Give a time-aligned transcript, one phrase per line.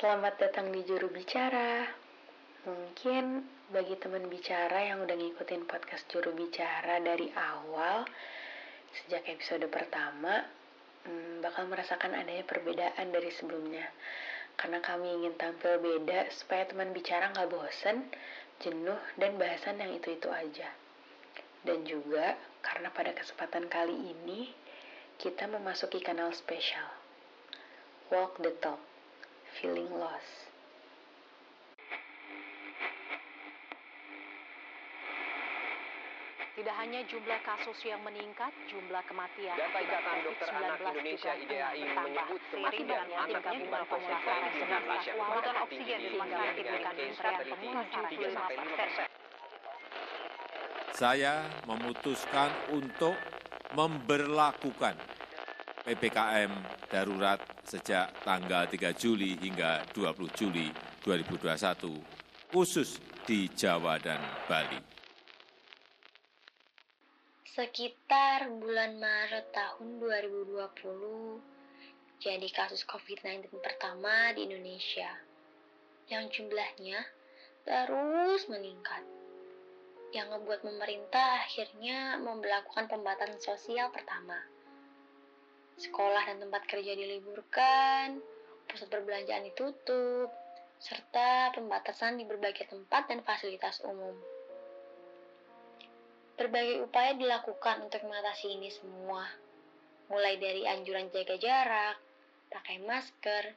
[0.00, 1.84] Selamat datang di Juru Bicara.
[2.64, 8.08] Mungkin bagi teman bicara yang udah ngikutin podcast Juru Bicara dari awal,
[8.96, 10.40] sejak episode pertama,
[11.04, 13.84] hmm, bakal merasakan adanya perbedaan dari sebelumnya.
[14.56, 18.08] Karena kami ingin tampil beda supaya teman bicara nggak bosen,
[18.64, 20.72] jenuh, dan bahasan yang itu-itu aja.
[21.60, 24.48] Dan juga karena pada kesempatan kali ini,
[25.20, 26.88] kita memasuki kanal spesial.
[28.08, 28.80] Walk the talk,
[29.58, 30.50] feeling lost.
[36.60, 41.82] Tidak hanya jumlah kasus yang meningkat, jumlah kematian Data Ikatan Dokter Anak COVID-19 Indonesia IDAI
[41.88, 46.50] menyebut Seiring kematian dengan angka jumlah pemulasaran COVID-19 jenazah, Indonesia kebutuhan oksigen di rumah dunia
[46.52, 49.06] sakit dengan dengan case antrean fatality pemulasaran 3 sampai 5 persen.
[51.00, 53.16] saya memutuskan untuk
[53.72, 55.00] memberlakukan
[55.84, 56.52] PPKM
[56.92, 60.68] darurat sejak tanggal 3 Juli hingga 20 Juli
[61.02, 64.80] 2021 khusus di Jawa dan Bali.
[67.46, 71.40] Sekitar bulan Maret tahun 2020,
[72.22, 75.10] jadi kasus COVID-19 pertama di Indonesia,
[76.10, 77.06] yang jumlahnya
[77.62, 79.02] terus meningkat.
[80.10, 84.42] Yang membuat pemerintah akhirnya memperlakukan pembatasan sosial pertama.
[85.80, 88.20] Sekolah dan tempat kerja diliburkan,
[88.68, 90.28] pusat perbelanjaan ditutup,
[90.76, 94.12] serta pembatasan di berbagai tempat dan fasilitas umum.
[96.36, 99.24] Berbagai upaya dilakukan untuk mengatasi ini semua,
[100.12, 101.96] mulai dari anjuran jaga jarak,
[102.52, 103.56] pakai masker,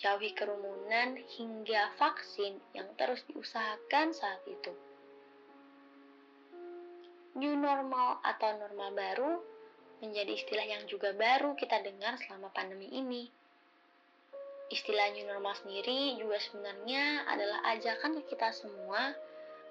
[0.00, 4.72] jauhi kerumunan, hingga vaksin yang terus diusahakan saat itu.
[7.36, 9.57] New normal atau normal baru
[9.98, 13.26] menjadi istilah yang juga baru kita dengar selama pandemi ini.
[14.68, 19.16] Istilah new normal sendiri juga sebenarnya adalah ajakan ke kita semua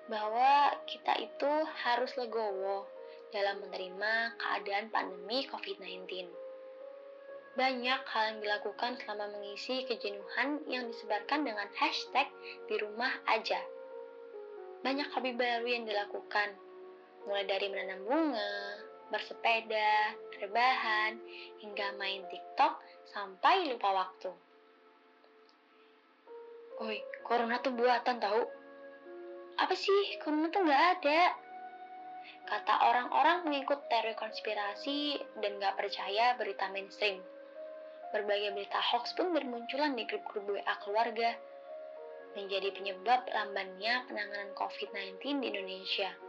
[0.09, 1.51] bahwa kita itu
[1.85, 2.87] harus legowo
[3.29, 6.31] dalam menerima keadaan pandemi COVID-19.
[7.57, 12.29] Banyak hal yang dilakukan selama mengisi kejenuhan yang disebarkan dengan hashtag
[12.69, 13.57] di rumah aja.
[14.85, 16.53] Banyak hobi baru yang dilakukan,
[17.25, 18.76] mulai dari menanam bunga,
[19.07, 21.19] bersepeda, rebahan,
[21.63, 22.79] hingga main TikTok
[23.11, 24.31] sampai lupa waktu.
[26.77, 28.41] Woi, corona tuh buatan tahu
[29.57, 30.21] apa sih?
[30.21, 31.21] Corona tuh nggak ada.
[32.47, 37.19] Kata orang-orang mengikut teori konspirasi dan nggak percaya berita mainstream.
[38.13, 41.35] Berbagai berita hoax pun bermunculan di grup-grup WA keluarga
[42.37, 46.26] menjadi penyebab lambannya penanganan COVID-19 di Indonesia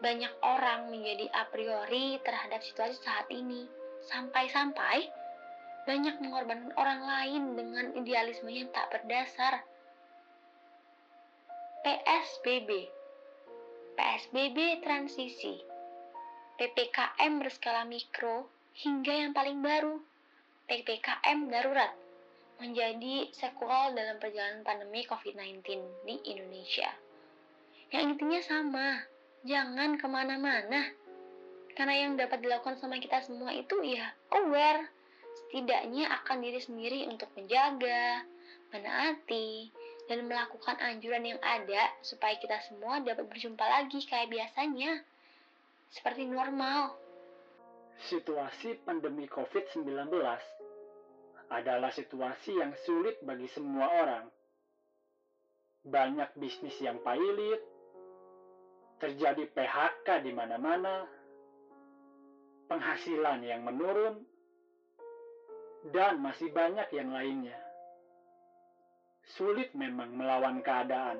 [0.00, 3.64] banyak orang menjadi a priori terhadap situasi saat ini.
[4.06, 5.08] Sampai-sampai
[5.86, 9.62] banyak mengorbankan orang lain dengan idealisme yang tak berdasar.
[11.86, 12.90] PSBB,
[13.94, 15.62] PSBB transisi,
[16.58, 20.02] PPKM berskala mikro, hingga yang paling baru,
[20.66, 21.94] PPKM darurat,
[22.58, 25.62] menjadi sekual dalam perjalanan pandemi COVID-19
[26.02, 26.90] di Indonesia.
[27.94, 28.86] Yang intinya sama,
[29.46, 30.92] jangan ke mana-mana.
[31.76, 34.88] Karena yang dapat dilakukan sama kita semua itu ya aware,
[35.46, 38.24] setidaknya akan diri sendiri untuk menjaga,
[38.72, 39.70] menaati,
[40.06, 45.02] dan melakukan anjuran yang ada supaya kita semua dapat berjumpa lagi kayak biasanya.
[45.90, 46.94] Seperti normal.
[48.08, 49.86] Situasi pandemi COVID-19
[51.46, 54.24] adalah situasi yang sulit bagi semua orang.
[55.86, 57.62] Banyak bisnis yang pailit,
[58.96, 61.04] terjadi PHK di mana-mana,
[62.68, 64.24] penghasilan yang menurun,
[65.92, 67.66] dan masih banyak yang lainnya
[69.34, 71.18] sulit memang melawan keadaan.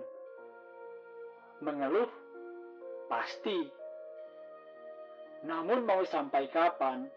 [1.59, 2.09] Mengeluh
[3.11, 3.67] pasti.
[5.43, 7.11] Namun mau sampai kapan?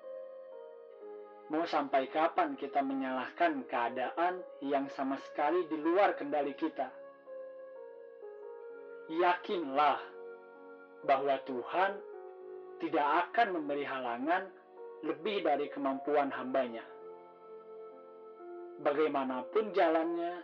[1.49, 6.89] Mau sampai kapan kita menyalahkan keadaan yang sama sekali di luar kendali kita?
[9.09, 9.97] Yakinlah
[11.03, 11.91] bahwa Tuhan
[12.79, 14.47] tidak akan memberi halangan
[15.03, 16.83] lebih dari kemampuan hambanya.
[18.79, 20.39] Bagaimanapun jalannya,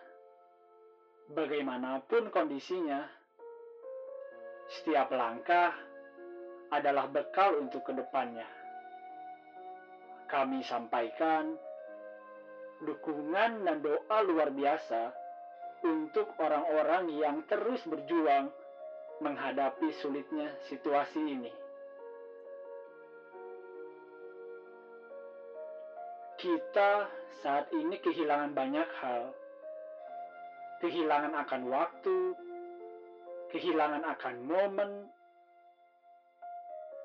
[1.31, 3.07] bagaimanapun kondisinya,
[4.67, 5.71] setiap langkah
[6.71, 8.47] adalah bekal untuk ke depannya.
[10.27, 11.55] Kami sampaikan
[12.83, 15.15] dukungan dan doa luar biasa
[15.85, 18.51] untuk orang-orang yang terus berjuang
[19.23, 21.51] menghadapi sulitnya situasi ini.
[26.35, 27.09] Kita
[27.41, 29.33] saat ini kehilangan banyak hal
[30.85, 32.19] kehilangan akan waktu,
[33.49, 34.91] kehilangan akan momen,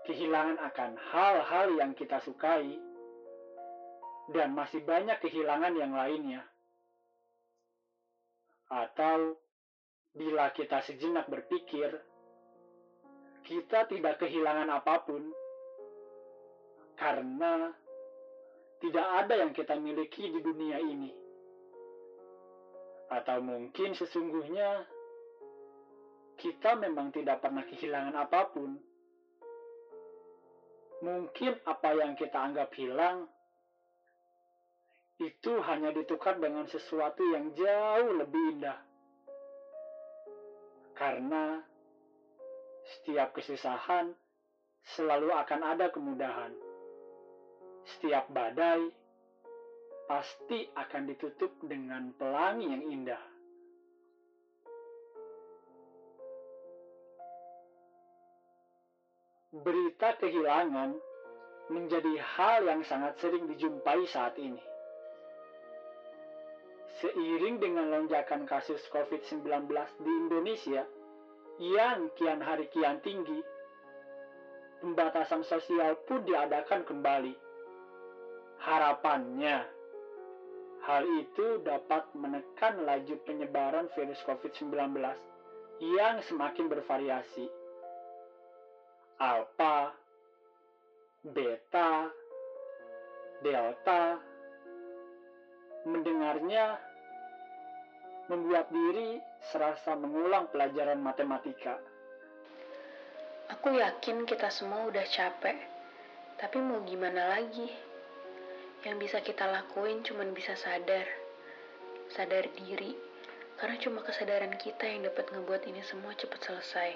[0.04, 2.76] kehilangan akan hal-hal yang kita sukai,
[4.34, 6.42] dan masih banyak kehilangan yang lainnya.
[8.70, 9.40] Atau
[10.14, 11.94] bila kita sejenak berpikir,
[13.46, 15.22] kita tidak kehilangan apa pun
[16.98, 17.72] karena
[18.80, 21.12] tidak ada yang kita miliki di dunia ini.
[23.10, 24.86] Atau mungkin sesungguhnya
[26.40, 28.70] kita memang tidak pernah kehilangan apa pun.
[31.00, 33.24] Mungkin apa yang kita anggap hilang
[35.20, 38.89] itu hanya ditukar dengan sesuatu yang jauh lebih indah.
[41.00, 41.56] Karena
[42.84, 44.12] setiap kesusahan
[44.84, 46.52] selalu akan ada kemudahan.
[47.88, 48.84] Setiap badai
[50.04, 53.22] pasti akan ditutup dengan pelangi yang indah.
[59.56, 61.00] Berita kehilangan
[61.72, 64.69] menjadi hal yang sangat sering dijumpai saat ini.
[67.00, 69.64] Seiring dengan lonjakan kasus COVID-19
[70.04, 70.84] di Indonesia
[71.56, 73.40] yang kian hari kian tinggi,
[74.84, 77.32] pembatasan sosial pun diadakan kembali.
[78.60, 79.64] Harapannya,
[80.84, 84.92] hal itu dapat menekan laju penyebaran virus COVID-19
[85.80, 87.48] yang semakin bervariasi.
[89.16, 89.96] Alpha,
[91.24, 92.12] Beta,
[93.40, 94.20] Delta,
[95.88, 96.89] mendengarnya
[98.30, 99.18] membuat diri
[99.50, 101.82] serasa mengulang pelajaran matematika.
[103.58, 105.58] Aku yakin kita semua udah capek,
[106.38, 107.66] tapi mau gimana lagi?
[108.86, 111.02] Yang bisa kita lakuin cuma bisa sadar,
[112.14, 112.94] sadar diri,
[113.58, 116.94] karena cuma kesadaran kita yang dapat ngebuat ini semua cepat selesai.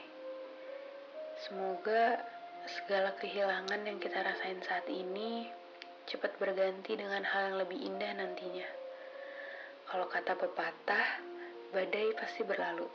[1.42, 2.22] Semoga
[2.70, 5.50] segala kehilangan yang kita rasain saat ini
[6.06, 8.83] cepat berganti dengan hal yang lebih indah nantinya.
[9.94, 11.22] Kalau kata pepatah,
[11.70, 12.90] badai pasti berlalu.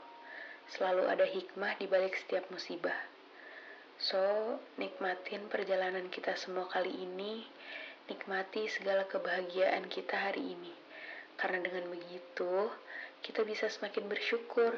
[0.67, 3.07] Selalu ada hikmah di balik setiap musibah.
[3.95, 4.19] So,
[4.75, 7.47] nikmatin perjalanan kita semua kali ini,
[8.11, 10.75] nikmati segala kebahagiaan kita hari ini.
[11.39, 12.67] Karena dengan begitu,
[13.23, 14.75] kita bisa semakin bersyukur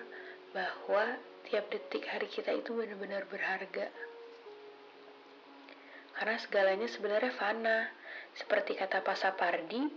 [0.54, 1.18] bahwa
[1.50, 3.90] tiap detik hari kita itu benar-benar berharga.
[6.22, 7.90] Karena segalanya sebenarnya fana.
[8.38, 9.90] Seperti kata Pasapardi,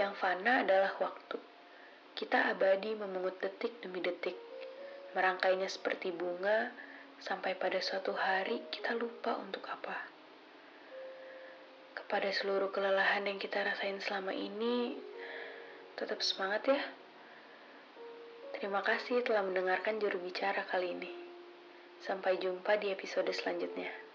[0.00, 1.57] yang fana adalah waktu.
[2.18, 4.34] Kita abadi memungut detik demi detik,
[5.14, 6.74] merangkainya seperti bunga,
[7.22, 9.94] sampai pada suatu hari kita lupa untuk apa.
[11.94, 14.98] Kepada seluruh kelelahan yang kita rasain selama ini,
[15.94, 16.82] tetap semangat ya.
[18.58, 21.14] Terima kasih telah mendengarkan juru bicara kali ini.
[22.02, 24.07] Sampai jumpa di episode selanjutnya.